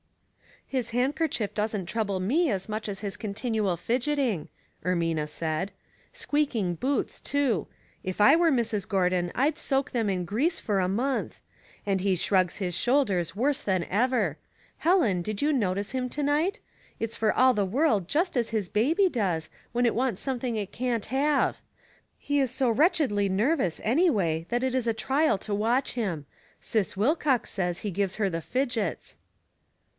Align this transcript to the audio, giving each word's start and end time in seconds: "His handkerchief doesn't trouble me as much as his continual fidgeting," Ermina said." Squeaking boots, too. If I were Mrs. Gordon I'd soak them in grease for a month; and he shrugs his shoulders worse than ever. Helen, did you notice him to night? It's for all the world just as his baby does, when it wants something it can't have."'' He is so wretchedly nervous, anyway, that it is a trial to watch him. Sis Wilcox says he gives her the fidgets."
"His 0.65 0.91
handkerchief 0.91 1.53
doesn't 1.53 1.85
trouble 1.85 2.19
me 2.19 2.49
as 2.49 2.67
much 2.69 2.87
as 2.89 3.01
his 3.01 3.17
continual 3.17 3.75
fidgeting," 3.77 4.47
Ermina 4.83 5.27
said." 5.29 5.71
Squeaking 6.23 6.75
boots, 6.75 7.19
too. 7.19 7.67
If 8.01 8.19
I 8.21 8.35
were 8.37 8.51
Mrs. 8.51 8.87
Gordon 8.87 9.31
I'd 9.35 9.59
soak 9.59 9.91
them 9.91 10.09
in 10.09 10.25
grease 10.25 10.59
for 10.59 10.79
a 10.79 10.87
month; 10.87 11.39
and 11.85 12.01
he 12.01 12.15
shrugs 12.15 12.55
his 12.57 12.73
shoulders 12.73 13.35
worse 13.35 13.61
than 13.61 13.83
ever. 13.89 14.37
Helen, 14.77 15.21
did 15.21 15.41
you 15.41 15.53
notice 15.53 15.91
him 15.91 16.07
to 16.09 16.23
night? 16.23 16.61
It's 16.99 17.17
for 17.17 17.31
all 17.33 17.53
the 17.53 17.65
world 17.65 18.07
just 18.07 18.35
as 18.37 18.49
his 18.49 18.69
baby 18.69 19.07
does, 19.09 19.49
when 19.73 19.85
it 19.85 19.93
wants 19.93 20.21
something 20.21 20.55
it 20.55 20.71
can't 20.71 21.07
have."'' 21.07 21.59
He 22.17 22.39
is 22.39 22.49
so 22.49 22.69
wretchedly 22.69 23.27
nervous, 23.27 23.81
anyway, 23.83 24.45
that 24.49 24.63
it 24.63 24.73
is 24.73 24.87
a 24.87 24.93
trial 24.93 25.37
to 25.39 25.53
watch 25.53 25.91
him. 25.93 26.25
Sis 26.61 26.97
Wilcox 26.97 27.51
says 27.51 27.79
he 27.79 27.91
gives 27.91 28.15
her 28.15 28.29
the 28.29 28.41
fidgets." 28.41 29.17